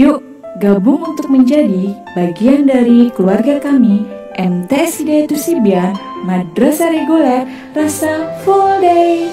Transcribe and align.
Yuk, 0.00 0.24
gabung 0.56 1.12
untuk 1.12 1.28
menjadi 1.28 1.92
bagian 2.16 2.64
dari 2.64 3.12
keluarga 3.12 3.60
kami 3.60 4.08
MTS 4.32 5.04
Hidayat 5.04 5.28
Madrasah 6.24 6.88
Reguler 6.88 7.44
Rasa 7.76 8.40
Full 8.40 8.80
Day. 8.80 9.28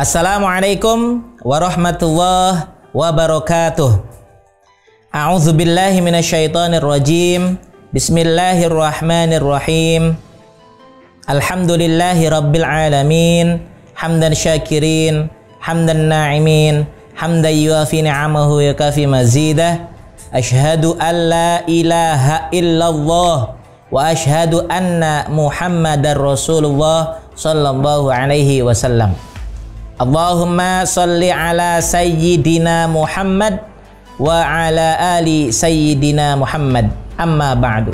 Assalamualaikum 0.00 1.20
warahmatullahi 1.44 2.72
wabarakatuh. 2.96 4.00
A'udzu 5.12 5.52
billahi 5.52 6.00
minasyaitonir 6.00 6.80
rajim. 6.80 7.60
Bismillahirrahmanirrahim. 7.92 10.16
Alhamdulillahi 11.28 12.32
rabbil 12.32 12.64
alamin. 12.64 13.60
Hamdan 13.92 14.32
syakirin, 14.32 15.28
hamdan 15.60 16.08
na'imin, 16.08 16.88
hamdan 17.12 17.52
yuafi 17.52 18.00
ni'amahu 18.00 18.64
yakafi 18.72 19.04
mazidah. 19.04 19.84
Ashhadu 20.32 20.96
an 20.96 21.28
la 21.28 21.60
ilaha 21.68 22.48
illallah 22.56 23.52
wa 23.92 24.00
ashhadu 24.08 24.64
anna 24.72 25.28
Muhammadar 25.28 26.16
Rasulullah 26.16 27.20
sallallahu 27.36 28.08
alaihi 28.08 28.64
wasallam. 28.64 29.12
Allahumma 30.00 30.88
salli 30.88 31.28
ala 31.28 31.76
sayyidina 31.76 32.88
Muhammad 32.88 33.60
wa 34.16 34.40
ala 34.40 35.20
ali 35.20 35.52
sayyidina 35.52 36.40
Muhammad. 36.40 36.88
Amma 37.20 37.52
ba'du. 37.52 37.92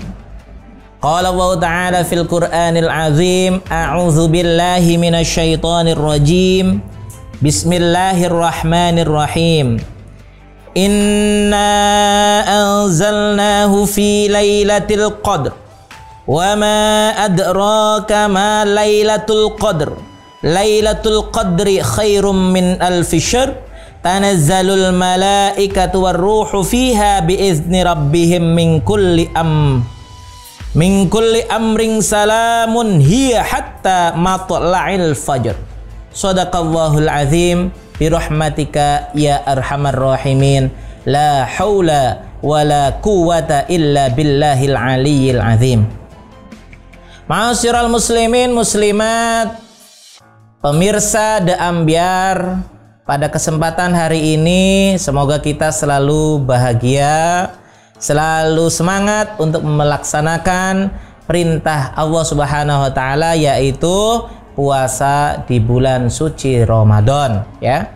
Qala 1.03 1.35
Allah 1.35 1.51
Ta'ala 1.59 2.07
fil 2.07 2.23
Qur'anil 2.31 2.87
Azim 2.87 3.59
A'udzu 3.67 4.31
billahi 4.31 5.03
minasy 5.03 5.59
syaithanir 5.59 5.99
rajim. 5.99 6.79
Bismillahirrahmanirrahim. 7.43 9.83
Inna 10.79 11.75
anzalnahu 12.47 13.83
fi 13.91 14.31
lailatul 14.31 15.11
qadr 15.27 15.51
Wa 16.23 16.55
ma 16.55 17.19
adraka 17.19 18.31
ma 18.31 18.63
lailatul 18.63 19.59
qadr 19.59 20.06
Lailatul 20.47 21.35
Qadri 21.35 21.83
khairum 21.83 22.55
min 22.55 22.79
alfi 22.79 23.19
syahr 23.19 23.59
tanazzalul 23.99 24.95
malaikatu 24.95 26.07
warruhu 26.07 26.63
fiha 26.63 27.19
biizni 27.27 27.83
rabbihim 27.83 28.55
min 28.55 28.79
kulli 28.87 29.27
am 29.35 29.83
min 30.79 31.11
kulli 31.11 31.43
amrin 31.51 31.99
salamun 31.99 33.03
hiya 33.03 33.43
hatta 33.43 34.15
matla'il 34.15 35.19
fajr 35.19 35.59
sadaqallahul 36.15 37.11
azim 37.11 37.75
birahmatika 37.99 39.11
ya 39.19 39.43
arhamar 39.51 39.99
rahimin 39.99 40.71
la 41.11 41.43
haula 41.43 42.23
wala 42.39 43.03
quwata 43.03 43.67
illa 43.67 44.15
billahil 44.15 44.79
aliyyil 44.79 45.43
azim 45.43 45.83
Ma'asyiral 47.27 47.91
muslimin 47.91 48.55
muslimat 48.55 49.66
Pemirsa 50.67 51.39
The 51.47 51.55
Ambiar, 51.63 52.59
pada 53.07 53.31
kesempatan 53.31 53.95
hari 53.95 54.35
ini 54.35 54.99
semoga 54.99 55.39
kita 55.39 55.71
selalu 55.71 56.43
bahagia, 56.43 57.55
selalu 58.03 58.67
semangat 58.67 59.39
untuk 59.39 59.63
melaksanakan 59.63 60.91
perintah 61.23 61.95
Allah 61.95 62.25
Subhanahu 62.27 62.83
wa 62.83 62.91
taala 62.91 63.39
yaitu 63.39 64.27
puasa 64.59 65.39
di 65.47 65.63
bulan 65.63 66.11
suci 66.11 66.59
Ramadan 66.67 67.47
ya. 67.63 67.87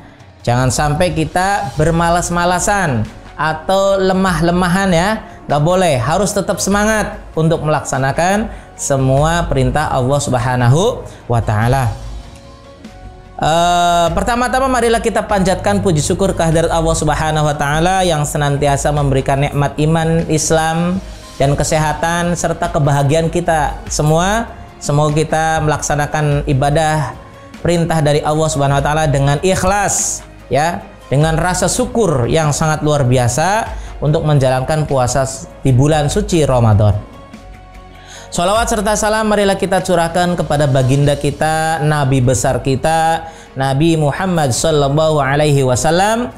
Jangan 0.46 0.70
sampai 0.70 1.10
kita 1.10 1.74
bermalas-malasan 1.74 3.02
atau 3.34 3.98
lemah-lemahan 3.98 4.94
ya. 4.94 5.10
Gak 5.50 5.62
boleh, 5.66 5.98
harus 5.98 6.30
tetap 6.30 6.62
semangat 6.62 7.18
untuk 7.34 7.66
melaksanakan 7.66 8.46
semua 8.78 9.50
perintah 9.50 9.90
Allah 9.90 10.22
Subhanahu 10.22 11.02
wa 11.26 11.42
taala. 11.42 12.09
Uh, 13.40 14.12
pertama-tama 14.12 14.68
marilah 14.68 15.00
kita 15.00 15.24
panjatkan 15.24 15.80
puji 15.80 16.04
syukur 16.04 16.36
kehadirat 16.36 16.68
Allah 16.68 16.92
Subhanahu 16.92 17.48
wa 17.48 17.56
taala 17.56 18.04
yang 18.04 18.20
senantiasa 18.28 18.92
memberikan 18.92 19.40
nikmat 19.40 19.80
iman, 19.80 20.28
Islam 20.28 21.00
dan 21.40 21.56
kesehatan 21.56 22.36
serta 22.36 22.68
kebahagiaan 22.68 23.32
kita 23.32 23.80
semua. 23.88 24.44
Semoga 24.76 25.16
kita 25.16 25.44
melaksanakan 25.64 26.44
ibadah 26.52 27.16
perintah 27.64 28.04
dari 28.04 28.20
Allah 28.20 28.48
Subhanahu 28.52 28.76
wa 28.76 28.84
taala 28.84 29.08
dengan 29.08 29.40
ikhlas 29.40 30.20
ya, 30.52 30.84
dengan 31.08 31.40
rasa 31.40 31.64
syukur 31.64 32.28
yang 32.28 32.52
sangat 32.52 32.84
luar 32.84 33.08
biasa 33.08 33.72
untuk 34.04 34.20
menjalankan 34.28 34.84
puasa 34.84 35.24
di 35.64 35.72
bulan 35.72 36.12
suci 36.12 36.44
Ramadan. 36.44 37.09
Salawat 38.30 38.70
serta 38.70 38.94
salam 38.94 39.26
marilah 39.26 39.58
kita 39.58 39.82
curahkan 39.82 40.38
kepada 40.38 40.70
baginda 40.70 41.18
kita, 41.18 41.82
nabi 41.82 42.22
besar 42.22 42.62
kita, 42.62 43.26
Nabi 43.58 43.98
Muhammad 43.98 44.54
sallallahu 44.54 45.18
alaihi 45.18 45.66
wasallam. 45.66 46.30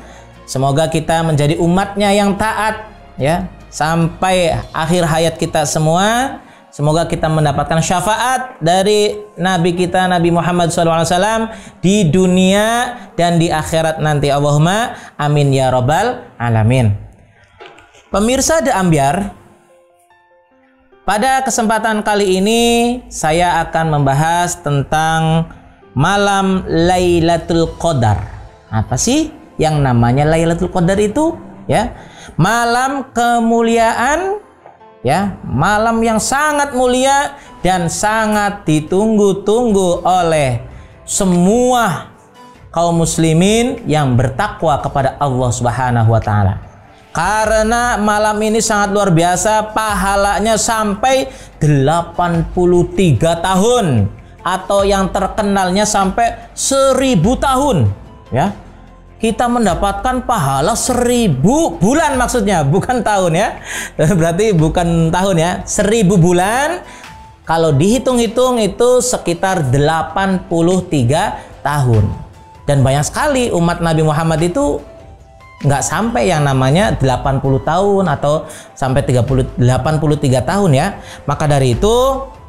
Semoga 0.49 0.89
kita 0.89 1.21
menjadi 1.21 1.61
umatnya 1.61 2.09
yang 2.17 2.33
taat 2.41 2.89
ya 3.21 3.45
sampai 3.69 4.57
akhir 4.73 5.05
hayat 5.05 5.35
kita 5.37 5.69
semua. 5.69 6.41
Semoga 6.73 7.05
kita 7.05 7.29
mendapatkan 7.29 7.85
syafaat 7.85 8.57
dari 8.65 9.13
Nabi 9.37 9.77
kita 9.77 10.09
Nabi 10.09 10.33
Muhammad 10.33 10.73
SAW 10.73 11.53
di 11.85 12.09
dunia 12.09 12.97
dan 13.21 13.37
di 13.37 13.53
akhirat 13.53 14.01
nanti. 14.01 14.33
Allahumma 14.33 14.97
amin 15.21 15.53
ya 15.53 15.69
robbal 15.69 16.25
alamin. 16.41 16.97
Pemirsa 18.09 18.65
The 18.65 18.73
Ambiar, 18.73 19.42
pada 21.03 21.43
kesempatan 21.43 22.07
kali 22.07 22.39
ini 22.39 22.63
saya 23.11 23.59
akan 23.67 23.99
membahas 23.99 24.59
tentang 24.63 25.51
malam 25.93 26.63
Lailatul 26.67 27.75
Qadar. 27.77 28.23
Apa 28.73 28.97
sih 28.97 29.35
yang 29.59 29.83
namanya 29.83 30.25
Lailatul 30.25 30.71
Qadar 30.71 30.97
itu? 31.03 31.37
Ya, 31.71 31.95
malam 32.35 33.15
kemuliaan 33.15 34.43
ya, 35.07 35.39
malam 35.47 36.03
yang 36.03 36.19
sangat 36.19 36.75
mulia 36.75 37.39
dan 37.63 37.87
sangat 37.87 38.67
ditunggu-tunggu 38.67 40.03
oleh 40.03 40.63
semua 41.07 42.11
kaum 42.75 43.05
muslimin 43.05 43.85
yang 43.87 44.19
bertakwa 44.19 44.81
kepada 44.83 45.15
Allah 45.23 45.51
Subhanahu 45.55 46.11
wa 46.11 46.23
taala. 46.23 46.72
Karena 47.13 48.01
malam 48.01 48.41
ini 48.41 48.65
sangat 48.65 48.97
luar 48.97 49.13
biasa, 49.13 49.77
pahalanya 49.77 50.57
sampai 50.57 51.29
83 51.61 52.57
tahun 53.21 54.09
atau 54.41 54.81
yang 54.83 55.13
terkenalnya 55.13 55.85
sampai 55.85 56.49
seribu 56.57 57.37
tahun. 57.37 57.93
Ya, 58.33 58.57
kita 59.21 59.45
mendapatkan 59.45 60.25
pahala 60.25 60.73
seribu 60.73 61.77
bulan 61.77 62.17
maksudnya, 62.17 62.65
bukan 62.65 63.05
tahun 63.05 63.33
ya. 63.37 63.49
Berarti 64.19 64.57
bukan 64.57 65.13
tahun 65.13 65.37
ya, 65.37 65.51
seribu 65.69 66.17
bulan. 66.17 66.81
Kalau 67.45 67.77
dihitung-hitung 67.77 68.57
itu 68.57 69.05
sekitar 69.05 69.69
83 69.69 70.49
tahun. 71.61 72.05
Dan 72.65 72.81
banyak 72.81 73.05
sekali 73.05 73.53
umat 73.53 73.85
Nabi 73.85 74.01
Muhammad 74.07 74.41
itu 74.41 74.81
nggak 75.63 75.83
sampai 75.83 76.27
yang 76.27 76.43
namanya 76.43 76.99
80 76.99 77.39
tahun 77.63 78.05
atau 78.11 78.51
sampai 78.75 79.07
30 79.07 79.59
83 79.63 80.43
tahun 80.43 80.71
ya. 80.75 80.99
Maka 81.25 81.47
dari 81.47 81.79
itu 81.79 81.97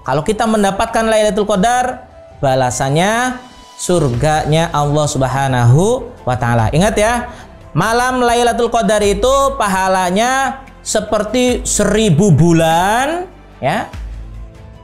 kalau 0.04 0.26
kita 0.26 0.50
mendapatkan 0.50 1.06
Lailatul 1.06 1.48
Qadar 1.48 2.10
balasannya 2.42 3.38
surganya 3.78 4.74
Allah 4.74 5.06
Subhanahu 5.06 6.10
wa 6.26 6.36
taala. 6.36 6.74
Ingat 6.74 6.96
ya, 6.98 7.14
malam 7.78 8.26
Lailatul 8.26 8.74
Qadar 8.74 9.00
itu 9.06 9.56
pahalanya 9.56 10.66
seperti 10.84 11.64
seribu 11.64 12.34
bulan 12.34 13.30
ya. 13.62 13.88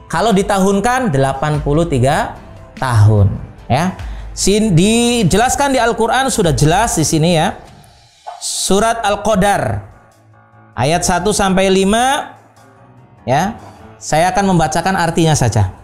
Kalau 0.10 0.34
ditahunkan 0.34 1.14
83 1.14 2.78
tahun 2.78 3.28
ya. 3.70 3.94
Dijelaskan 4.40 5.76
di 5.76 5.80
Al-Qur'an 5.84 6.32
sudah 6.32 6.56
jelas 6.56 6.96
di 6.96 7.04
sini 7.04 7.36
ya 7.36 7.69
surat 8.40 9.04
Al-Qadar 9.04 9.84
ayat 10.76 11.04
1 11.04 11.24
sampai 11.32 11.68
5 11.68 13.28
ya. 13.28 13.60
Saya 14.00 14.32
akan 14.32 14.56
membacakan 14.56 14.96
artinya 14.96 15.36
saja. 15.36 15.76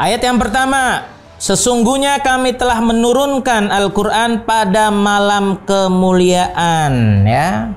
Ayat 0.00 0.24
yang 0.24 0.40
pertama, 0.40 1.04
Sesungguhnya 1.36 2.24
kami 2.24 2.56
telah 2.56 2.80
menurunkan 2.80 3.68
Al-Quran 3.68 4.48
pada 4.48 4.88
malam 4.88 5.60
kemuliaan 5.68 7.28
ya. 7.28 7.76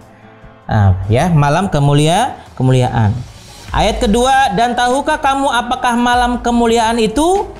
Nah, 0.63 0.95
ya, 1.11 1.27
malam 1.27 1.67
kemulia 1.67 2.39
kemuliaan. 2.55 3.11
Ayat 3.75 3.99
kedua, 3.99 4.55
dan 4.55 4.79
tahukah 4.79 5.19
kamu 5.19 5.51
apakah 5.51 5.93
malam 5.99 6.39
kemuliaan 6.39 7.03
itu? 7.03 7.51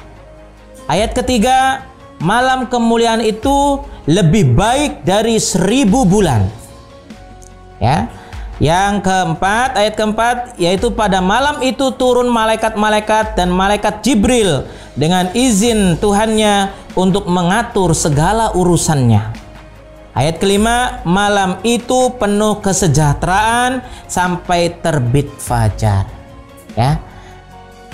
Ayat 0.87 1.11
ketiga, 1.11 1.83
malam 2.19 2.67
kemuliaan 2.67 3.23
itu 3.23 3.83
lebih 4.05 4.55
baik 4.55 5.03
dari 5.07 5.39
seribu 5.39 6.03
bulan. 6.03 6.47
Ya. 7.79 8.11
Yang 8.59 9.07
keempat, 9.07 9.79
ayat 9.79 9.95
keempat, 9.95 10.37
yaitu 10.59 10.91
pada 10.91 11.23
malam 11.23 11.63
itu 11.63 11.95
turun 11.95 12.27
malaikat-malaikat 12.27 13.39
dan 13.39 13.55
malaikat 13.55 14.03
Jibril 14.03 14.67
dengan 14.99 15.31
izin 15.31 15.95
Tuhannya 15.95 16.75
untuk 16.91 17.23
mengatur 17.31 17.95
segala 17.95 18.51
urusannya. 18.51 19.31
Ayat 20.11 20.43
kelima, 20.43 20.99
malam 21.07 21.63
itu 21.63 22.11
penuh 22.19 22.59
kesejahteraan 22.59 23.79
sampai 24.11 24.75
terbit 24.83 25.31
fajar. 25.39 26.03
Ya. 26.75 26.99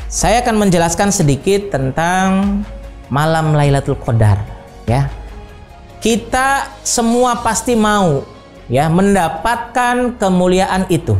Saya 0.09 0.41
akan 0.41 0.65
menjelaskan 0.65 1.13
sedikit 1.13 1.77
tentang 1.77 2.65
malam 3.09 3.53
Lailatul 3.53 3.97
Qadar, 3.99 4.41
ya. 4.85 5.09
Kita 6.01 6.69
semua 6.85 7.41
pasti 7.41 7.73
mau 7.73 8.21
ya 8.69 8.89
mendapatkan 8.89 10.17
kemuliaan 10.21 10.85
itu. 10.89 11.17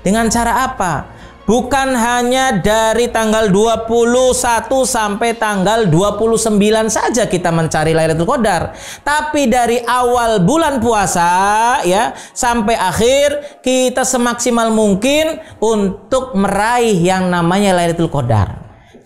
Dengan 0.00 0.28
cara 0.32 0.64
apa? 0.68 1.20
Bukan 1.50 1.98
hanya 1.98 2.62
dari 2.62 3.10
tanggal 3.10 3.50
21 3.50 4.70
sampai 4.86 5.34
tanggal 5.34 5.90
29 5.90 6.46
saja 6.86 7.26
kita 7.26 7.50
mencari 7.50 7.90
Lailatul 7.90 8.28
Qadar, 8.28 8.70
tapi 9.02 9.50
dari 9.50 9.82
awal 9.82 10.46
bulan 10.46 10.78
puasa 10.78 11.82
ya 11.82 12.14
sampai 12.30 12.78
akhir 12.78 13.58
kita 13.66 14.06
semaksimal 14.06 14.70
mungkin 14.70 15.42
untuk 15.58 16.38
meraih 16.38 16.94
yang 16.94 17.26
namanya 17.26 17.74
Lailatul 17.74 18.12
Qadar. 18.12 18.59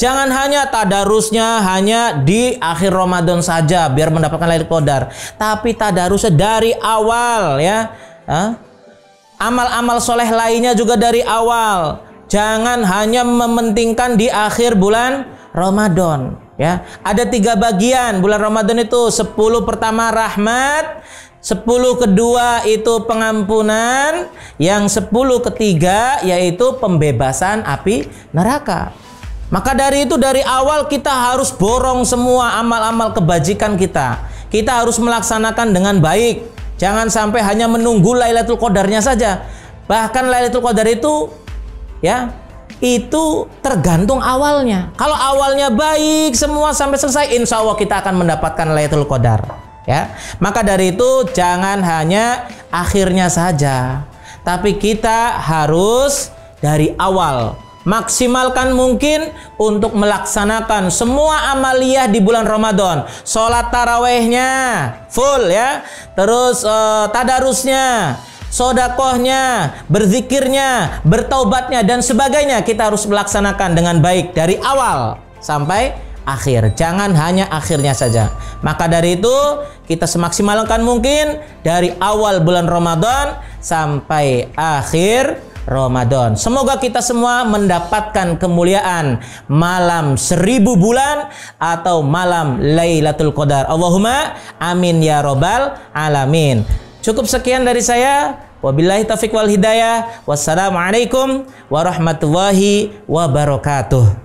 Jangan 0.04 0.28
hanya 0.36 0.68
tadarusnya 0.68 1.64
hanya 1.64 2.20
di 2.20 2.60
akhir 2.60 2.92
Ramadan 2.92 3.40
saja 3.40 3.88
biar 3.88 4.12
mendapatkan 4.12 4.44
Lailatul 4.44 4.84
Qadar, 4.84 5.08
tapi 5.40 5.72
tadarusnya 5.72 6.28
dari 6.28 6.76
awal 6.76 7.56
ya. 7.56 7.88
Amal-amal 9.40 10.04
soleh 10.04 10.28
lainnya 10.28 10.76
juga 10.76 11.00
dari 11.00 11.24
awal. 11.24 12.04
Jangan 12.28 12.84
hanya 12.84 13.24
mementingkan 13.24 14.20
di 14.20 14.28
akhir 14.28 14.76
bulan 14.76 15.24
Ramadan 15.56 16.36
ya. 16.60 16.84
Ada 17.00 17.24
tiga 17.24 17.56
bagian 17.56 18.20
bulan 18.20 18.44
Ramadan 18.44 18.84
itu 18.84 19.08
10 19.08 19.32
pertama 19.64 20.12
rahmat, 20.12 21.00
10 21.40 21.64
kedua 21.96 22.60
itu 22.68 22.92
pengampunan, 23.08 24.28
yang 24.60 24.84
10 24.84 25.08
ketiga 25.48 26.20
yaitu 26.28 26.76
pembebasan 26.76 27.64
api 27.64 28.04
neraka. 28.36 28.92
Maka 29.54 29.70
dari 29.70 30.02
itu 30.02 30.18
dari 30.18 30.42
awal 30.42 30.90
kita 30.90 31.14
harus 31.30 31.54
borong 31.54 32.02
semua 32.02 32.58
amal-amal 32.58 33.14
kebajikan 33.14 33.78
kita. 33.78 34.26
Kita 34.50 34.82
harus 34.82 34.98
melaksanakan 34.98 35.70
dengan 35.70 36.02
baik. 36.02 36.42
Jangan 36.74 37.06
sampai 37.06 37.38
hanya 37.38 37.70
menunggu 37.70 38.18
Lailatul 38.18 38.58
Qadarnya 38.58 38.98
saja. 38.98 39.46
Bahkan 39.86 40.26
Lailatul 40.26 40.58
Qadar 40.58 40.90
itu 40.90 41.30
ya 42.02 42.34
itu 42.82 43.46
tergantung 43.62 44.18
awalnya. 44.18 44.90
Kalau 44.98 45.14
awalnya 45.14 45.70
baik 45.70 46.34
semua 46.34 46.74
sampai 46.74 46.98
selesai, 46.98 47.38
insya 47.38 47.62
Allah 47.62 47.78
kita 47.78 48.02
akan 48.02 48.26
mendapatkan 48.26 48.66
Lailatul 48.74 49.06
Qadar. 49.06 49.54
Ya, 49.86 50.18
maka 50.42 50.66
dari 50.66 50.96
itu 50.96 51.30
jangan 51.30 51.78
hanya 51.84 52.48
akhirnya 52.74 53.28
saja, 53.28 54.02
tapi 54.40 54.80
kita 54.80 55.36
harus 55.38 56.32
dari 56.58 56.96
awal 56.96 57.63
maksimalkan 57.84 58.72
mungkin 58.72 59.30
untuk 59.60 59.92
melaksanakan 59.94 60.88
semua 60.88 61.54
amaliyah 61.56 62.08
di 62.10 62.18
bulan 62.18 62.48
Ramadan. 62.48 63.04
Sholat 63.22 63.70
tarawehnya 63.70 64.50
full 65.12 65.52
ya, 65.52 65.84
terus 66.18 66.64
uh, 66.64 67.06
tadarusnya, 67.12 68.18
sodakohnya, 68.48 69.72
berzikirnya, 69.86 71.00
bertaubatnya 71.06 71.84
dan 71.84 72.00
sebagainya 72.00 72.64
kita 72.64 72.90
harus 72.90 73.04
melaksanakan 73.06 73.76
dengan 73.76 73.96
baik 74.00 74.32
dari 74.34 74.58
awal 74.58 75.20
sampai 75.38 75.94
akhir. 76.24 76.72
Jangan 76.74 77.12
hanya 77.14 77.46
akhirnya 77.52 77.92
saja. 77.92 78.32
Maka 78.64 78.88
dari 78.88 79.20
itu 79.20 79.36
kita 79.84 80.08
semaksimalkan 80.08 80.80
mungkin 80.80 81.38
dari 81.60 81.92
awal 82.00 82.40
bulan 82.40 82.64
Ramadan 82.64 83.36
sampai 83.60 84.48
akhir 84.56 85.53
Ramadan. 85.64 86.36
Semoga 86.36 86.80
kita 86.80 87.00
semua 87.00 87.44
mendapatkan 87.44 88.36
kemuliaan 88.40 89.20
malam 89.48 90.16
seribu 90.16 90.76
bulan 90.76 91.28
atau 91.60 92.00
malam 92.04 92.60
Lailatul 92.60 93.32
Qadar. 93.36 93.68
Allahumma 93.68 94.36
amin 94.60 95.00
ya 95.04 95.20
robbal 95.20 95.76
alamin. 95.92 96.64
Cukup 97.04 97.28
sekian 97.28 97.68
dari 97.68 97.84
saya. 97.84 98.40
Wabillahi 98.64 99.04
taufiq 99.04 99.28
wal 99.36 99.48
hidayah. 99.52 100.24
Wassalamualaikum 100.24 101.44
warahmatullahi 101.68 102.96
wabarakatuh. 103.04 104.23